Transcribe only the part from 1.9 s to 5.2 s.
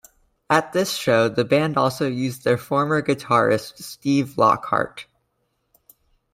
used their former guitarist Steve Lockhart.